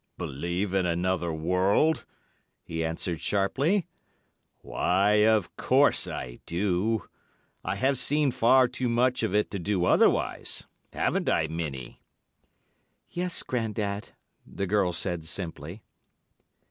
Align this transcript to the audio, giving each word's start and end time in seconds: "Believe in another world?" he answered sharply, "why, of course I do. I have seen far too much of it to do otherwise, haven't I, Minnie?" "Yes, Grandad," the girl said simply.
"Believe 0.17 0.73
in 0.73 0.87
another 0.87 1.31
world?" 1.31 2.05
he 2.63 2.83
answered 2.83 3.21
sharply, 3.21 3.85
"why, 4.63 5.11
of 5.27 5.55
course 5.57 6.07
I 6.07 6.39
do. 6.47 7.07
I 7.63 7.75
have 7.75 7.99
seen 7.99 8.31
far 8.31 8.67
too 8.67 8.89
much 8.89 9.21
of 9.21 9.35
it 9.35 9.51
to 9.51 9.59
do 9.59 9.85
otherwise, 9.85 10.65
haven't 10.91 11.29
I, 11.29 11.47
Minnie?" 11.49 12.01
"Yes, 13.11 13.43
Grandad," 13.43 14.09
the 14.47 14.65
girl 14.65 14.91
said 14.91 15.23
simply. 15.23 15.83